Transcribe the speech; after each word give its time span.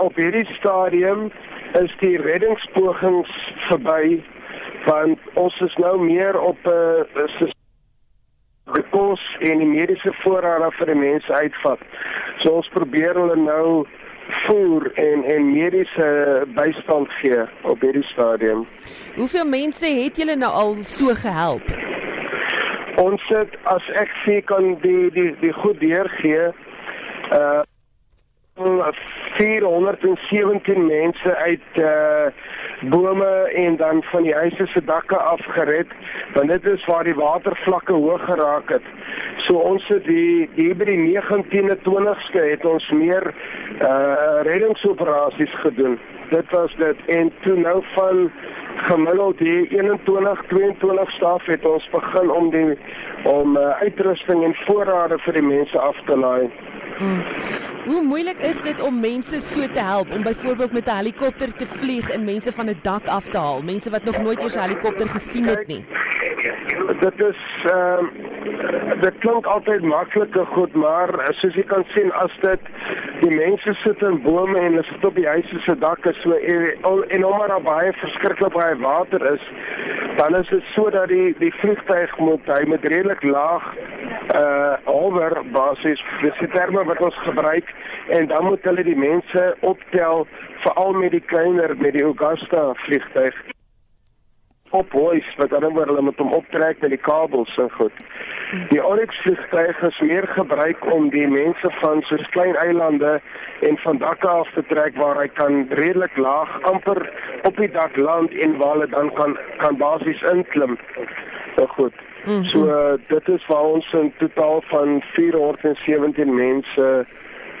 op 0.00 0.16
hierdie 0.16 0.46
stadium 0.58 1.30
is 1.80 1.92
die 2.00 2.16
reddingspogings 2.18 3.32
verby 3.68 4.20
want 4.86 5.18
ons 5.34 5.56
is 5.60 5.74
nou 5.76 5.96
meer 6.00 6.40
op 6.40 6.58
'n 6.64 7.06
uh, 7.44 7.50
die 8.74 8.84
kos 8.90 9.22
en 9.40 9.58
die 9.58 9.68
mediese 9.68 10.12
voorrade 10.22 10.70
vir 10.78 10.92
die 10.92 11.00
mense 11.00 11.32
uitvat. 11.32 11.82
So 12.42 12.60
ons 12.60 12.68
probeer 12.74 13.18
hulle 13.18 13.36
nou 13.36 13.86
voer 14.46 14.90
en 14.94 15.24
en 15.24 15.52
mediese 15.52 16.08
bystand 16.54 17.10
gee 17.20 17.42
op 17.62 17.80
hierdie 17.80 18.06
stadium. 18.12 18.66
Hoeveel 19.16 19.46
mense 19.46 19.86
het 19.86 20.16
julle 20.16 20.36
nou 20.36 20.52
al 20.62 20.76
so 20.86 21.14
gehelp? 21.14 21.72
Ons 23.00 23.24
het 23.32 23.56
as 23.72 23.90
ek 23.98 24.12
sê 24.24 24.40
kan 24.44 24.76
die 24.84 25.10
die 25.16 25.32
die 25.40 25.52
goed 25.62 25.80
deurgee 25.80 26.52
uh 27.32 27.62
417 29.36 30.86
mense 30.86 31.36
uit 31.36 31.60
uh 31.76 32.26
bome 32.80 33.50
en 33.54 33.76
dan 33.76 34.02
van 34.02 34.22
die 34.22 34.34
huise 34.34 34.66
se 34.66 34.84
dakke 34.84 35.16
afgered 35.16 35.86
want 36.34 36.48
dit 36.48 36.64
is 36.64 36.84
waar 36.84 37.04
die 37.04 37.14
watervlakke 37.14 37.92
hoog 37.92 38.24
geraak 38.24 38.68
het. 38.68 38.82
So 39.36 39.56
ons 39.56 39.88
het 39.88 40.04
die 40.04 40.48
die 40.54 40.74
by 40.74 40.84
die 40.88 41.02
19de 41.04 41.76
20ste 41.88 42.40
het 42.50 42.64
ons 42.64 42.90
meer 42.90 43.34
uh 43.80 44.40
reddingsoperasies 44.48 45.54
gedoen. 45.60 45.98
Dit 46.30 46.50
was 46.50 46.74
dit 46.76 46.96
en 47.06 47.32
toe 47.40 47.56
nou 47.56 47.82
van 47.94 48.30
gemiddeld 48.76 49.38
die 49.38 49.68
21 49.68 50.42
22 50.48 51.10
staf 51.10 51.44
het 51.44 51.66
ons 51.66 51.88
begin 51.90 52.30
om 52.30 52.50
die 52.50 52.78
om 53.24 53.56
uh, 53.56 53.70
uitrusting 53.84 54.44
en 54.44 54.54
voorrade 54.64 55.18
vir 55.18 55.32
die 55.32 55.48
mense 55.48 55.78
af 55.78 55.96
te 56.06 56.16
laai. 56.16 56.50
Hoe 57.00 58.02
moeilik 58.02 58.38
is 58.38 58.60
dit 58.62 58.80
om 58.80 59.00
mense 59.00 59.40
so 59.40 59.66
te 59.72 59.80
help 59.80 60.10
om 60.12 60.22
byvoorbeeld 60.22 60.72
met 60.72 60.86
'n 60.86 60.96
helikopter 60.96 61.56
te 61.56 61.66
vlieg 61.66 62.10
en 62.10 62.24
mense 62.24 62.52
van 62.52 62.66
'n 62.66 62.78
dak 62.82 63.06
af 63.06 63.24
te 63.28 63.38
haal, 63.38 63.62
mense 63.62 63.90
wat 63.90 64.04
nog 64.04 64.18
nooit 64.22 64.42
eers 64.42 64.56
'n 64.56 64.60
helikopter 64.60 65.08
gesien 65.08 65.44
het 65.44 65.66
nie? 65.66 65.84
Dit 67.00 67.20
is 67.20 67.40
ehm 67.64 68.04
uh, 68.04 69.00
dit 69.00 69.18
klink 69.18 69.46
altyd 69.46 69.82
makliker 69.82 70.46
goed, 70.46 70.72
maar 70.74 71.08
soos 71.30 71.54
jy 71.54 71.62
kan 71.62 71.84
sien 71.94 72.12
as 72.12 72.32
dit 72.40 72.60
die 73.20 73.34
mense 73.36 73.74
sit 73.74 74.02
in 74.02 74.22
bome 74.22 74.58
en 74.58 74.64
hulle 74.64 74.82
sit 74.82 75.04
op 75.04 75.14
die 75.14 75.26
huise 75.26 75.60
se 75.64 75.78
dakke 75.78 76.12
so 76.22 76.32
en, 76.32 76.72
en 77.08 77.24
omdat 77.24 77.48
daar 77.48 77.62
baie 77.62 77.92
verskriklik 77.92 78.52
baie 78.52 78.76
water 78.76 79.32
is, 79.32 79.44
dan 80.16 80.36
is 80.36 80.48
dit 80.48 80.62
sodat 80.74 81.08
die 81.08 81.34
die 81.38 81.52
vliegtuig 81.60 82.18
moet 82.18 82.46
hy 82.46 82.62
moet 82.66 82.84
redelik 82.84 83.22
laag 83.22 83.74
uh 84.34 84.74
hover 84.84 85.42
basis 85.52 86.02
dis 86.22 86.42
die 86.42 86.50
terme 86.54 86.84
wat 86.84 87.00
ons 87.00 87.16
gebruik 87.26 87.72
en 88.08 88.26
dan 88.26 88.44
moet 88.44 88.66
hulle 88.68 88.84
die 88.86 88.98
mense 88.98 89.46
optel 89.60 90.26
veral 90.64 90.92
met 90.92 91.10
die 91.16 91.24
kleiner 91.32 91.74
met 91.76 91.96
die 91.98 92.04
Augusta 92.04 92.68
vliegtuig 92.84 93.34
op 94.70 94.92
hoes 94.92 95.26
wat 95.36 95.50
dan 95.50 95.72
word 95.74 95.90
hulle 95.90 96.02
met 96.06 96.20
hom 96.22 96.34
optrek 96.36 96.82
met 96.82 96.92
die 96.94 97.02
kabels 97.02 97.56
en 97.58 97.70
goed. 97.74 97.96
Die 98.70 98.82
Oryx 98.82 99.18
vliegtuig 99.24 99.80
is 99.88 99.98
meer 100.06 100.26
gebruik 100.36 100.84
om 100.94 101.08
die 101.14 101.26
mense 101.30 101.70
van 101.80 102.02
so 102.06 102.18
klein 102.36 102.58
eilande 102.62 103.16
en 103.66 103.78
van 103.84 103.98
dakke 104.02 104.28
af 104.28 104.52
te 104.54 104.62
trek 104.70 104.98
waar 104.98 105.18
hy 105.22 105.26
kan 105.40 105.64
redelik 105.80 106.16
laag 106.16 106.54
amper 106.70 107.02
op 107.50 107.58
die 107.58 107.70
dak 107.74 107.98
land 107.98 108.34
en 108.46 108.56
waar 108.62 108.76
hulle 108.76 108.90
dan 108.94 109.10
kan 109.18 109.36
kan 109.64 109.82
basies 109.82 110.22
inklim. 110.34 110.78
So 111.56 111.66
goed. 111.74 112.09
Mm 112.24 112.32
-hmm. 112.32 112.44
So 112.44 112.66
uh, 112.66 112.98
dit 113.08 113.28
is 113.28 113.46
waar 113.46 113.64
ons 113.64 113.92
in 113.92 114.12
totaal 114.18 114.62
van 114.66 115.02
417 115.12 116.34
mense 116.34 117.06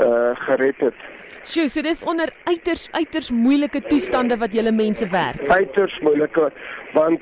uh 0.00 0.30
gered 0.34 0.74
het. 0.78 0.94
Sjoe, 1.44 1.68
so 1.68 1.82
dis 1.82 2.04
onder 2.04 2.28
uiters 2.44 2.88
uiters 2.92 3.30
moeilike 3.30 3.80
toestande 3.80 4.36
wat 4.36 4.52
julle 4.52 4.72
mense 4.72 5.08
werk. 5.08 5.48
Uiters 5.48 5.98
moeilike 6.00 6.52
want 6.92 7.20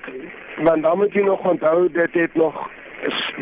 want 0.57 0.83
dan 0.83 0.99
moet 0.99 1.13
jy 1.13 1.23
nog 1.23 1.45
onthou 1.49 1.89
dit 1.93 2.13
het 2.13 2.35
nog 2.35 2.69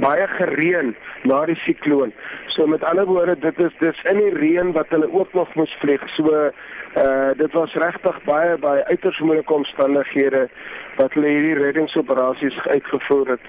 baie 0.00 0.26
gereën 0.26 0.94
na 1.22 1.44
die 1.46 1.58
sikloon. 1.64 2.12
So 2.54 2.66
met 2.66 2.84
ander 2.84 3.06
woorde, 3.06 3.38
dit 3.38 3.58
is 3.58 3.72
dis 3.78 4.02
in 4.10 4.18
die 4.18 4.34
reën 4.34 4.72
wat 4.72 4.88
hulle 4.88 5.12
ook 5.12 5.32
nog 5.34 5.54
moes 5.54 5.76
vlieg. 5.80 6.02
So 6.16 6.50
uh 6.96 7.30
dit 7.38 7.52
was 7.52 7.74
regtig 7.74 8.16
baie 8.24 8.56
baie 8.58 8.84
uiters 8.84 9.18
moeilike 9.18 9.54
omstandighede 9.54 10.48
wat 10.96 11.12
hulle 11.14 11.28
hierdie 11.28 11.54
reddingsoperasies 11.54 12.58
uitgevoer 12.66 13.36
het. 13.36 13.44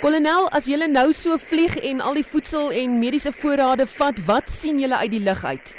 Kolonel, 0.00 0.48
as 0.56 0.66
julle 0.66 0.88
nou 0.88 1.10
so 1.12 1.36
vlieg 1.36 1.76
en 1.90 2.00
al 2.00 2.16
die 2.16 2.24
voedsel 2.24 2.70
en 2.72 2.98
mediese 2.98 3.32
voorrade 3.32 3.86
vat, 3.86 4.24
wat 4.26 4.48
sien 4.48 4.80
julle 4.80 4.96
uit 4.96 5.10
die 5.10 5.24
lug 5.28 5.44
uit? 5.44 5.76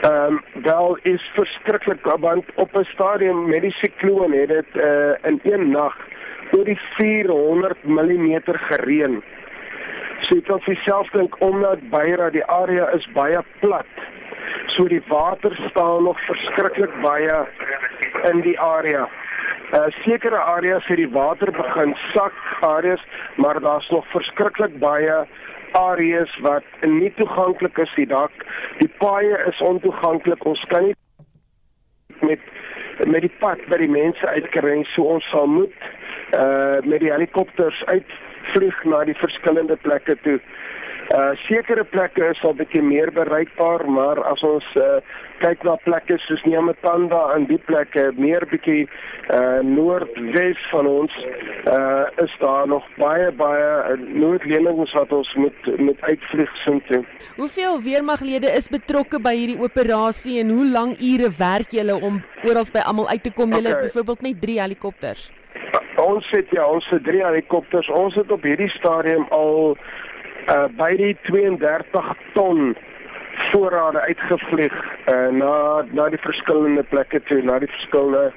Ehm 0.00 0.38
um, 0.38 0.40
wel 0.64 0.98
is 1.02 1.30
verskriklik 1.34 2.04
want 2.04 2.44
op 2.54 2.76
'n 2.76 2.84
stadium 2.84 3.48
met 3.48 3.62
die 3.62 3.76
sikloon 3.82 4.32
het 4.32 4.48
dit 4.48 4.70
uh 4.74 5.12
in 5.22 5.40
een 5.42 5.70
nag 5.70 5.96
oor 6.56 6.64
die 6.64 6.78
400 6.96 7.84
mm 7.84 8.40
gereën. 8.68 9.20
So 10.26 10.36
ek 10.36 10.46
kan 10.48 10.62
vir 10.66 10.78
self 10.84 11.10
dink 11.14 11.36
omdat 11.44 11.82
Beira 11.92 12.30
die 12.30 12.44
area 12.44 12.90
is 12.96 13.06
baie 13.14 13.40
plat. 13.60 14.04
So 14.74 14.86
die 14.88 15.02
water 15.08 15.54
staan 15.70 16.04
nog 16.04 16.20
verskriklik 16.26 16.92
baie 17.02 17.40
in 18.30 18.42
die 18.46 18.58
area. 18.60 19.06
Uh 19.72 19.86
sekere 20.02 20.38
areas 20.38 20.86
het 20.90 20.98
die 20.98 21.10
water 21.10 21.52
begin 21.54 21.94
sak 22.12 22.36
areas, 22.66 23.02
maar 23.36 23.60
daar's 23.60 23.88
nog 23.90 24.06
verskriklik 24.14 24.78
baie 24.78 25.24
areas 25.78 26.32
wat 26.42 26.66
nie 26.82 27.12
toeganklik 27.16 27.78
is 27.78 27.92
die 27.96 28.06
dak. 28.06 28.34
Die 28.78 28.90
paaie 28.98 29.38
is 29.46 29.60
ontoeganklik. 29.60 30.44
Ons 30.44 30.64
kan 30.68 30.90
nie 30.90 30.96
met 32.20 32.40
met 33.06 33.24
die 33.24 33.32
pad 33.40 33.62
by 33.72 33.78
die 33.80 33.88
mense 33.88 34.26
uitkry 34.28 34.82
so 34.92 35.06
ons 35.14 35.24
sal 35.32 35.46
moet 35.48 35.86
uh 36.36 36.80
met 36.84 37.00
die 37.00 37.12
helikopters 37.12 37.84
uitvlieg 37.86 38.84
na 38.84 39.04
die 39.04 39.18
verskillende 39.18 39.76
plekke 39.76 40.16
toe. 40.22 40.40
Uh 41.10 41.32
sekere 41.48 41.82
plekke 41.84 42.22
is 42.30 42.40
al 42.46 42.52
bietjie 42.54 42.82
meer 42.86 43.10
bereikbaar, 43.10 43.82
maar 43.90 44.20
as 44.30 44.44
ons 44.46 44.66
uh 44.78 45.00
kyk 45.40 45.64
na 45.66 45.72
plekke 45.82 46.18
soos 46.22 46.42
Nyamatanda 46.46 47.22
en 47.34 47.48
die 47.48 47.58
plekke 47.66 48.04
meer 48.14 48.46
bietjie 48.52 48.84
uh 49.34 49.58
noordwes 49.66 50.60
van 50.70 50.86
ons 50.86 51.16
uh 51.72 52.06
is 52.22 52.36
daar 52.38 52.70
nog 52.70 52.86
baie 53.00 53.32
baie 53.40 53.96
noodlenings 54.04 54.94
wat 55.00 55.16
ons 55.18 55.34
moet 55.34 55.72
met 55.80 55.98
uitvlieg 56.12 56.54
sien. 56.62 56.78
Hoeveel 57.40 57.82
weermaglede 57.82 58.54
is 58.60 58.70
betrokke 58.70 59.18
by 59.18 59.34
hierdie 59.34 59.58
operasie 59.66 60.38
en 60.44 60.54
hoe 60.54 60.70
lank 60.78 61.02
ure 61.02 61.34
werk 61.42 61.74
julle 61.74 61.98
om 61.98 62.22
oral 62.46 62.70
by 62.70 62.86
almal 62.86 63.10
uit 63.10 63.26
te 63.26 63.34
kom? 63.34 63.50
Julle 63.50 63.74
okay. 63.74 63.90
byvoorbeeld 63.90 64.26
net 64.30 64.40
3 64.46 64.60
helikopters. 64.60 65.30
Ons 66.00 66.30
het 66.30 66.46
ja, 66.50 66.66
ons 66.66 66.88
het 66.88 67.04
3 67.04 67.24
helikopters. 67.24 67.88
Ons 67.88 68.14
het 68.14 68.30
op 68.32 68.42
hierdie 68.42 68.70
stadium 68.70 69.26
al 69.30 69.76
uh 70.48 70.66
by 70.78 70.94
die 70.96 71.16
32 71.28 72.06
ton 72.32 72.76
voorrade 73.50 74.00
uitgevlieg 74.00 74.76
uh 75.12 75.28
na 75.28 75.84
na 75.92 76.08
die 76.08 76.22
verskillende 76.22 76.82
plekke 76.82 77.20
toe, 77.28 77.42
na 77.42 77.58
die 77.58 77.68
verskillende 77.68 78.32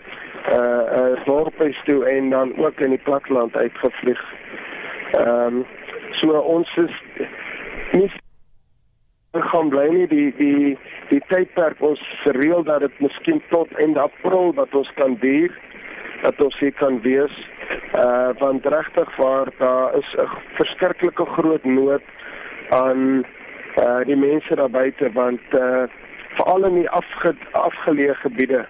uh 0.52 0.84
uh 1.00 1.26
dorpe 1.26 1.72
toe 1.86 2.04
en 2.06 2.30
dan 2.30 2.58
ook 2.58 2.80
in 2.80 2.90
die 2.90 3.04
platteland 3.04 3.56
uitgevlieg. 3.58 4.22
Ehm 5.12 5.62
um, 5.62 5.66
so 6.12 6.38
ons 6.38 6.76
is 6.78 7.00
nie 7.92 8.12
gaan 9.32 9.70
bly 9.70 9.88
nie 9.90 10.08
die 10.08 10.30
die 10.38 10.78
die 11.10 11.22
tydperk 11.28 11.82
ons 11.82 12.02
reël 12.38 12.64
dat 12.64 12.80
dit 12.86 13.00
miskien 13.00 13.42
tot 13.50 13.72
einde 13.82 14.00
April 14.00 14.54
dat 14.54 14.76
ons 14.76 14.92
kan 15.00 15.18
duur 15.22 15.56
dat 16.24 16.42
ons 16.44 16.60
hier 16.60 16.74
kan 16.80 17.02
wees 17.04 17.36
uh 17.96 18.30
want 18.40 18.66
regtig 18.66 19.16
waar 19.16 19.48
daar 19.58 19.98
is 19.98 20.16
'n 20.18 20.30
verskriklike 20.60 21.26
groot 21.26 21.64
nood 21.64 22.06
aan 22.70 23.24
uh 23.84 24.02
die 24.06 24.16
mense 24.16 24.56
daar 24.56 24.70
buite 24.70 25.12
want 25.12 25.42
uh 25.52 25.84
veral 26.36 26.66
in 26.66 26.76
die 26.82 26.90
afge, 26.90 27.36
afgeleë 27.52 28.16
gebiede 28.16 28.66